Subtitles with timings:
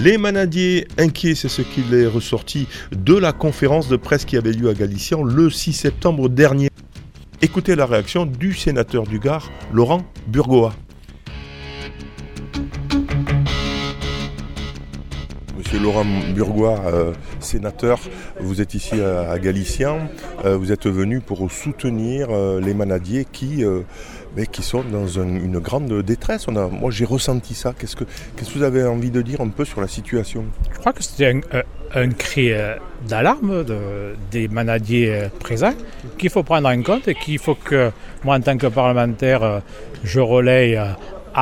[0.00, 4.52] Les manadiers inquiets, c'est ce qu'il est ressorti de la conférence de presse qui avait
[4.52, 6.68] lieu à Galician le 6 septembre dernier.
[7.42, 10.72] Écoutez la réaction du sénateur du Gard, Laurent Burgoa.
[15.68, 18.00] Monsieur Laurent Burgois, euh, sénateur,
[18.40, 19.98] vous êtes ici à, Galician.
[20.46, 23.62] Euh, vous êtes venu pour soutenir euh, les manadiers qui,
[24.34, 26.46] mais qui sont dans une grande détresse.
[26.48, 27.74] Moi, j'ai ressenti ça.
[27.78, 30.46] Qu'est-ce que, qu'est-ce que vous avez envie de dire un peu sur la situation?
[30.72, 31.38] Je crois que c'était
[31.94, 32.50] un, cri
[33.06, 33.62] d'alarme
[34.30, 35.74] des manadiers présents
[36.16, 37.90] qu'il faut prendre en compte et qu'il faut que
[38.24, 39.60] moi, en tant que parlementaire,
[40.02, 40.80] je relaye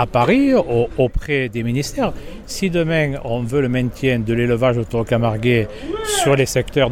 [0.00, 0.52] à Paris
[0.98, 2.12] auprès des ministères.
[2.46, 5.68] Si demain on veut le maintien de l'élevage autour Camarguais
[6.04, 6.90] sur les secteurs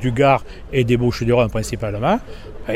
[0.00, 2.18] du Gard et des Bouches-du-Rhône principalement,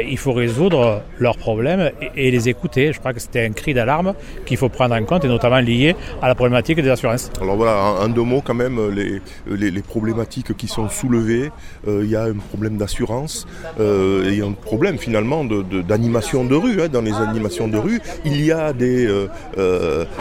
[0.01, 2.93] il faut résoudre leurs problèmes et, les écouter.
[2.93, 4.15] Je crois que c'était un cri d'alarme
[4.47, 7.30] qu'il faut prendre en compte et notamment lié à la problématique des assurances.
[7.41, 11.51] Alors voilà, en, deux mots quand même, les, les, problématiques qui sont soulevées,
[11.86, 13.47] euh, il y a un problème d'assurance
[13.81, 16.83] euh, et un problème finalement d'animation de, rue.
[16.83, 16.89] Hein.
[16.89, 19.08] Dans les animations de rue, il y, a des,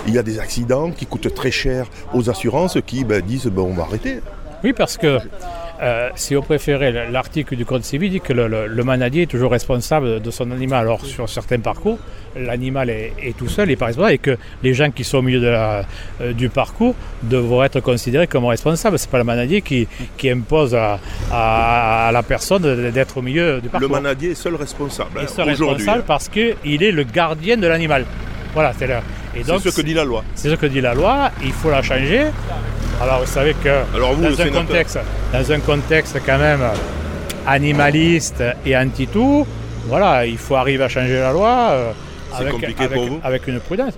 [0.07, 3.61] il y a des accidents qui coûtent très cher aux assurances qui ben, disent ben,
[3.61, 4.19] on va arrêter.
[4.63, 5.19] Oui, parce que
[5.81, 10.21] euh, si vous préférez, l'article du Code civil dit que le, manadier est toujours responsable
[10.21, 10.81] de son animal.
[10.81, 11.97] Alors, sur certains parcours,
[12.35, 15.39] l'animal est, tout seul, et pas responsable, et que les gens qui sont au milieu
[15.39, 18.99] de euh, du parcours devront être considérés comme responsables.
[18.99, 19.87] Ce n'est pas le manadier qui,
[20.25, 23.89] impose à, la personne d'être au milieu du parcours.
[23.89, 25.19] Le manadier est seul responsable.
[25.19, 26.05] Hein, seul responsable hein.
[26.05, 28.05] parce qu'il est le gardien de l'animal.
[28.53, 28.87] Voilà, c'est
[29.59, 30.23] ce que dit la loi.
[30.35, 32.25] C'est ce que dit la loi, il faut la changer.
[33.01, 34.99] Alors vous savez que dans, un contexte,
[35.31, 36.61] dans un contexte quand même
[37.45, 39.45] animaliste et anti-tout,
[39.87, 41.91] voilà, il faut arriver à changer la loi euh,
[42.33, 43.93] avec, compliqué pour vous avec une prudence.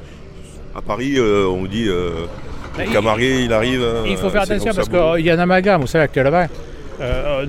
[0.76, 2.26] À Paris, euh, on dit euh,
[2.78, 3.86] ben, Camarguais, il, arrive.
[4.08, 6.48] il faut faire attention parce qu'il y a un amalgame, vous savez, actuellement.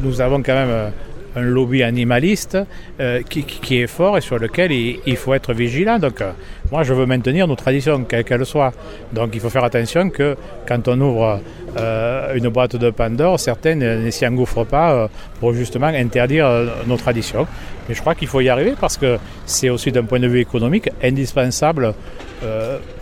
[0.02, 0.92] nous avons quand même
[1.36, 2.58] un lobby animaliste
[2.98, 5.98] euh, qui, est fort et sur lequel il, faut être vigilant.
[5.98, 6.32] Donc euh,
[6.72, 8.72] moi je veux maintenir nos traditions, quelles qu'elles soient.
[9.12, 11.40] Donc il faut faire attention que quand on ouvre
[11.78, 16.48] euh, une boîte de Pandore, certaines ne s'y engouffrent pas pour justement interdire
[16.86, 17.46] nos traditions.
[17.88, 20.40] Mais je crois qu'il faut y arriver parce que c'est aussi d'un point de vue
[20.40, 21.94] économique indispensable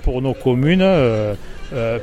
[0.03, 0.85] pour nos communes.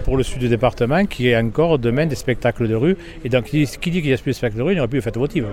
[0.03, 2.97] pour le sud du département, qui est encore demain des spectacles de rue.
[3.23, 4.89] Et donc, qui dit qu'il y a plus de spectacles de rue, il n'y aura
[4.89, 5.45] plus de fête votive.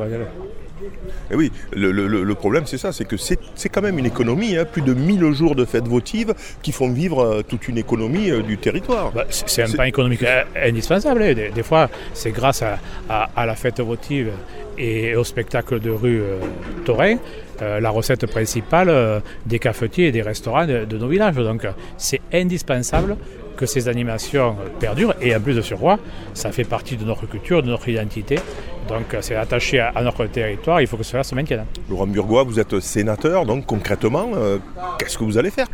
[1.31, 4.65] Et eh oui, le, problème c'est ça, c'est que c'est quand même une économie, hein,
[4.65, 8.43] plus de 1000 jours de fêtes votives qui font vivre euh, toute une économie euh,
[8.43, 9.13] du territoire.
[9.13, 11.23] Bah, c'est un pas économique euh, indispensable.
[11.23, 11.35] Hein.
[11.55, 14.31] Des, fois, c'est grâce à, la fête votive
[14.77, 16.23] et au spectacle de rue
[16.85, 17.17] taurin,
[17.61, 21.35] la recette principale des cafetiers et des restaurants de, de nos villages.
[21.37, 21.67] Donc
[21.97, 23.17] c'est indispensable
[23.59, 25.99] que ces animations perdurent et en plus de surcroît,
[26.33, 28.37] ça fait partie de notre culture, de notre identité.
[28.89, 31.67] Donc c'est attaché à, notre territoire, il faut que cela se maintienne.
[31.91, 34.59] Laurent Burgois, vous êtes sénateur, donc concrètement, euh,
[34.99, 35.67] qu'est-ce que vous allez faire?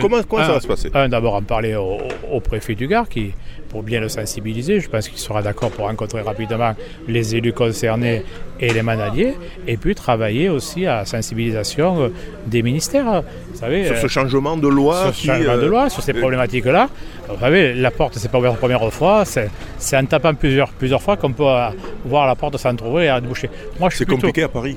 [0.00, 0.90] Comment, ça va se passer?
[0.90, 3.32] D'abord en parler au, préfet du Gard, qui,
[3.72, 6.74] pour bien le sensibiliser, je pense qu'il sera d'accord pour rencontrer rapidement
[7.08, 8.22] les élus concernés
[8.60, 9.34] et les manadiers,
[9.66, 12.08] et puis travailler aussi à la sensibilisation euh,
[12.46, 13.22] des ministères.
[13.50, 16.88] Vous savez, sur ce euh, changement de loi Sur changement de loi, sur ces problématiques-là.
[17.28, 21.02] Vous savez, la porte, c'est pas ouverte la première fois, c'est en tapant plusieurs, plusieurs
[21.02, 21.50] fois qu'on peut
[22.04, 23.48] voir la porte s'entrouvrir et à déboucher.
[23.90, 24.76] C'est compliqué à Paris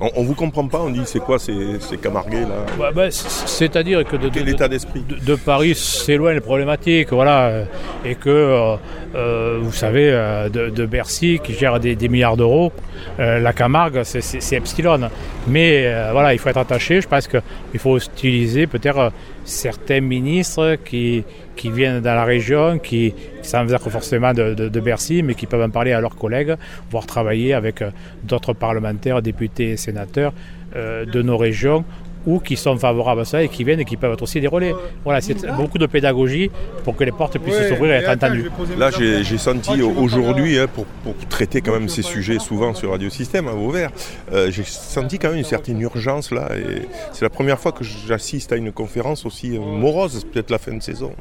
[0.00, 4.04] on, on vous comprend pas, on dit c'est quoi ces, ces camargués là bah, C'est-à-dire
[4.04, 7.64] que de, Quel état d'esprit de, Paris s'éloigne les problématiques, voilà,
[8.04, 8.76] et que euh,
[9.14, 12.72] euh, vous savez, euh, de, Bercy qui gère des, milliards d'euros,
[13.18, 15.10] la Camargue c'est Epsilon.
[15.46, 19.12] Mais voilà, il faut être attaché, je pense qu'il faut utiliser peut-être
[19.48, 21.24] certains ministres qui,
[21.64, 25.70] viennent dans la région, qui, sans venir forcément de, de, Bercy, mais qui peuvent en
[25.70, 26.54] parler à leurs collègues,
[26.90, 27.90] voire travailler avec euh,
[28.22, 30.32] d'autres parlementaires, députés et sénateurs
[30.76, 31.84] euh, de nos régions
[32.26, 34.46] ou qui sont favorables à ça et qui viennent et qui peuvent être aussi des
[34.46, 34.74] relais.
[35.04, 36.50] Voilà, c'est beaucoup de pédagogie
[36.84, 38.50] pour que les portes puissent s'ouvrir et être entendues.
[38.76, 40.86] Là, j'ai senti aujourd'hui, hein, pour,
[41.28, 43.90] traiter quand même ces sujets souvent sur Radio Système à Vauvert,
[44.32, 46.48] euh, j'ai senti quand même une certaine urgence là.
[46.56, 46.82] Et
[47.12, 50.74] c'est la première fois que j'assiste à une conférence aussi euh, morose, peut-être la fin
[50.74, 51.12] de saison.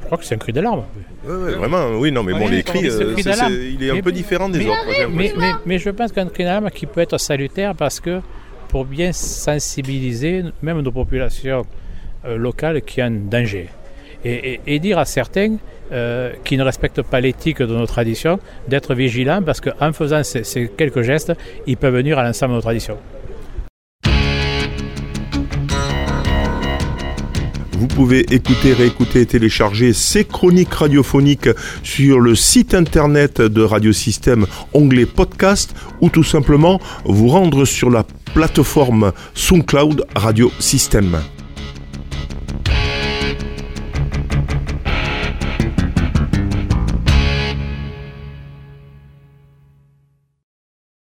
[0.00, 0.84] Je crois que c'est un cri d'alarme.
[1.26, 4.64] Oui, vraiment, oui, non, mais bon, les cris, euh, il est un peu différent des
[4.64, 4.78] autres.
[5.10, 5.32] Mais,
[5.64, 8.20] mais, je pense qu'un cri d'alarme qui peut être salutaire parce que
[8.76, 11.64] pour bien sensibiliser même nos populations
[12.26, 13.70] euh, locales qui ont un danger.
[14.22, 15.56] Et, dire à certains
[15.92, 18.38] euh, qui ne respectent pas l'éthique de nos traditions
[18.68, 21.32] d'être vigilants parce qu'en faisant ces, ces, quelques gestes,
[21.66, 22.98] ils peuvent venir à l'ensemble de nos traditions.
[27.78, 31.50] Vous pouvez écouter, réécouter et télécharger ces chroniques radiophoniques
[31.82, 38.06] sur le site internet de Radiosystème, onglet podcast, ou tout simplement vous rendre sur la
[38.32, 41.18] plateforme SoundCloud Radio Système.